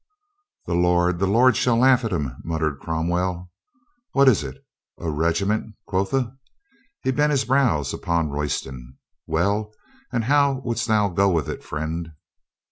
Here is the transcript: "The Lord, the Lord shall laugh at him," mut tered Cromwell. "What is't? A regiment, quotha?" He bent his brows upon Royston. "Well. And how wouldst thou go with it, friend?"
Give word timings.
"The 0.65 0.73
Lord, 0.73 1.19
the 1.19 1.27
Lord 1.27 1.55
shall 1.55 1.77
laugh 1.77 2.03
at 2.03 2.11
him," 2.11 2.35
mut 2.43 2.59
tered 2.59 2.79
Cromwell. 2.79 3.51
"What 4.13 4.27
is't? 4.27 4.57
A 4.97 5.11
regiment, 5.11 5.75
quotha?" 5.85 6.37
He 7.03 7.11
bent 7.11 7.29
his 7.29 7.45
brows 7.45 7.93
upon 7.93 8.31
Royston. 8.31 8.97
"Well. 9.27 9.71
And 10.11 10.23
how 10.23 10.53
wouldst 10.65 10.87
thou 10.87 11.09
go 11.09 11.29
with 11.29 11.47
it, 11.47 11.63
friend?" 11.63 12.13